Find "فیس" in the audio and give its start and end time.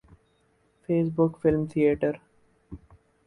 0.83-1.07